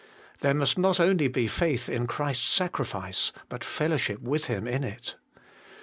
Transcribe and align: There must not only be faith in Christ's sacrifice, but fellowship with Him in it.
There 0.39 0.55
must 0.55 0.79
not 0.79 0.99
only 0.99 1.27
be 1.27 1.45
faith 1.45 1.87
in 1.87 2.07
Christ's 2.07 2.47
sacrifice, 2.49 3.31
but 3.49 3.63
fellowship 3.63 4.19
with 4.19 4.45
Him 4.45 4.67
in 4.67 4.83
it. 4.83 5.15